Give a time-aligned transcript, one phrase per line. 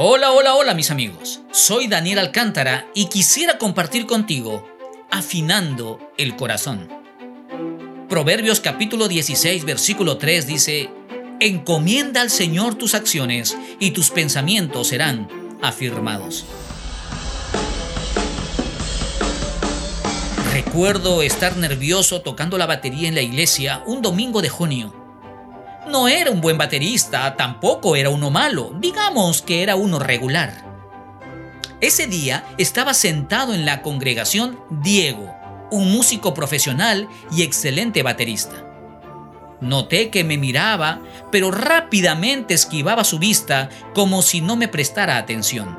[0.00, 1.40] Hola, hola, hola mis amigos.
[1.50, 4.64] Soy Daniel Alcántara y quisiera compartir contigo
[5.10, 6.88] Afinando el Corazón.
[8.08, 10.88] Proverbios capítulo 16 versículo 3 dice,
[11.40, 15.28] Encomienda al Señor tus acciones y tus pensamientos serán
[15.62, 16.44] afirmados.
[20.52, 24.97] Recuerdo estar nervioso tocando la batería en la iglesia un domingo de junio
[25.88, 30.64] no era un buen baterista, tampoco era uno malo, digamos que era uno regular.
[31.80, 35.34] Ese día estaba sentado en la congregación Diego,
[35.70, 38.64] un músico profesional y excelente baterista.
[39.60, 41.00] Noté que me miraba,
[41.32, 45.78] pero rápidamente esquivaba su vista como si no me prestara atención.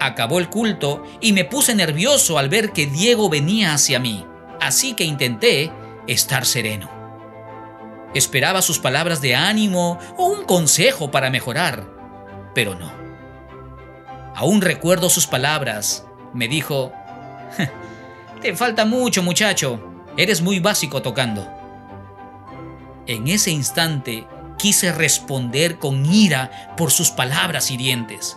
[0.00, 4.26] Acabó el culto y me puse nervioso al ver que Diego venía hacia mí,
[4.60, 5.72] así que intenté
[6.06, 6.93] estar sereno.
[8.14, 11.88] Esperaba sus palabras de ánimo o un consejo para mejorar,
[12.54, 12.92] pero no.
[14.34, 16.06] Aún recuerdo sus palabras.
[16.32, 16.92] Me dijo,
[18.40, 19.80] Te falta mucho muchacho,
[20.16, 21.48] eres muy básico tocando.
[23.06, 24.26] En ese instante
[24.58, 28.36] quise responder con ira por sus palabras hirientes,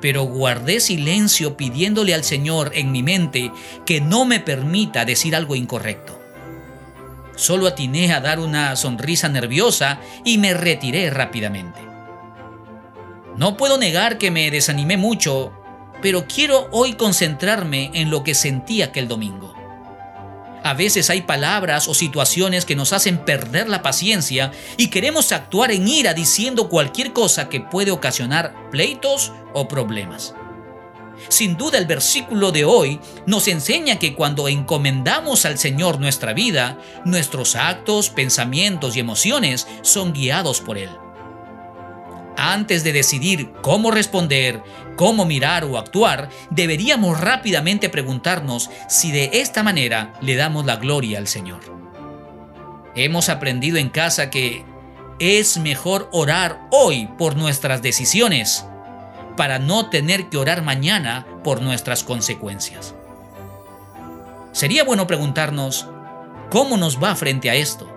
[0.00, 3.52] pero guardé silencio pidiéndole al Señor en mi mente
[3.84, 6.25] que no me permita decir algo incorrecto.
[7.36, 11.78] Solo atiné a dar una sonrisa nerviosa y me retiré rápidamente.
[13.36, 15.52] No puedo negar que me desanimé mucho,
[16.00, 19.54] pero quiero hoy concentrarme en lo que sentí aquel domingo.
[20.62, 25.70] A veces hay palabras o situaciones que nos hacen perder la paciencia y queremos actuar
[25.70, 30.34] en ira diciendo cualquier cosa que puede ocasionar pleitos o problemas.
[31.28, 36.78] Sin duda el versículo de hoy nos enseña que cuando encomendamos al Señor nuestra vida,
[37.04, 40.90] nuestros actos, pensamientos y emociones son guiados por Él.
[42.36, 44.62] Antes de decidir cómo responder,
[44.96, 51.18] cómo mirar o actuar, deberíamos rápidamente preguntarnos si de esta manera le damos la gloria
[51.18, 51.60] al Señor.
[52.94, 54.64] Hemos aprendido en casa que
[55.18, 58.66] es mejor orar hoy por nuestras decisiones
[59.36, 62.94] para no tener que orar mañana por nuestras consecuencias.
[64.52, 65.86] Sería bueno preguntarnos,
[66.50, 67.92] ¿cómo nos va frente a esto?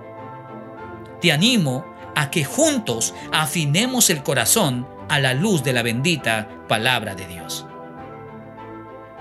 [1.21, 1.85] Te animo
[2.15, 7.65] a que juntos afinemos el corazón a la luz de la bendita palabra de Dios.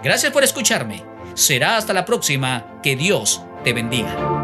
[0.03, 1.05] Gracias por escucharme.
[1.35, 2.81] Será hasta la próxima.
[2.83, 4.38] Que Dios te bendiga.